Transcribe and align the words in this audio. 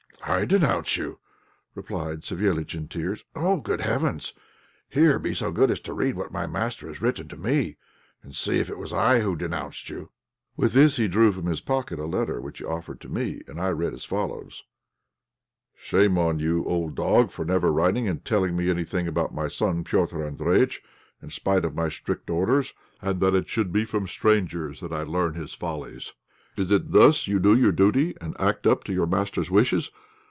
"I 0.23 0.45
denounce 0.45 0.97
you!" 0.97 1.17
replied 1.73 2.21
Savéliitch, 2.21 2.75
in 2.75 2.87
tears. 2.87 3.25
"Oh, 3.35 3.59
good 3.59 3.81
heavens! 3.81 4.33
Here, 4.87 5.17
be 5.17 5.33
so 5.33 5.51
good 5.51 5.71
as 5.71 5.79
to 5.81 5.93
read 5.93 6.15
what 6.15 6.31
master 6.31 6.87
has 6.87 7.01
written 7.01 7.27
to 7.29 7.35
me, 7.35 7.77
and 8.21 8.33
see 8.35 8.59
if 8.59 8.69
it 8.69 8.77
was 8.77 8.93
I 8.93 9.21
who 9.21 9.35
denounced 9.35 9.89
you." 9.89 10.11
With 10.55 10.73
this 10.73 10.97
he 10.97 11.07
drew 11.07 11.31
from 11.31 11.47
his 11.47 11.59
pocket 11.59 11.97
a 11.97 12.05
letter, 12.05 12.39
which 12.39 12.59
he 12.59 12.63
offered 12.65 13.01
to 13.01 13.09
me, 13.09 13.41
and 13.47 13.59
I 13.59 13.69
read 13.69 13.95
as 13.95 14.05
follows: 14.05 14.63
"Shame 15.75 16.17
on 16.19 16.37
you, 16.37 16.57
you 16.57 16.65
old 16.65 16.93
dog, 16.95 17.31
for 17.31 17.43
never 17.43 17.71
writing 17.71 18.07
and 18.07 18.23
telling 18.23 18.55
me 18.55 18.69
anything 18.69 19.07
about 19.07 19.33
my 19.33 19.47
son, 19.47 19.83
Petr' 19.83 20.37
Andréjïtch, 20.37 20.77
in 21.23 21.31
spite 21.31 21.65
of 21.65 21.75
my 21.75 21.89
strict 21.89 22.29
orders, 22.29 22.75
and 23.01 23.19
that 23.21 23.33
it 23.35 23.49
should 23.49 23.73
be 23.73 23.85
from 23.85 24.07
strangers 24.07 24.81
that 24.81 24.93
I 24.93 25.01
learn 25.01 25.33
his 25.33 25.55
follies! 25.55 26.13
Is 26.57 26.69
it 26.69 26.91
thus 26.91 27.27
you 27.27 27.39
do 27.39 27.55
your 27.55 27.71
duty 27.71 28.15
and 28.21 28.39
act 28.39 28.67
up 28.67 28.83
to 28.83 28.93
your 28.93 29.07
master's 29.07 29.49
wishes? 29.49 29.89